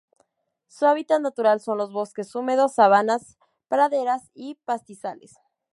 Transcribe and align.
Su 0.67 0.87
hábitat 0.87 1.21
natural 1.21 1.59
son 1.59 1.77
los 1.77 1.91
bosque 1.91 2.23
húmedos, 2.33 2.73
sabanas, 2.73 3.37
praderas 3.67 4.31
y 4.33 4.55
pastizales. 4.65 5.35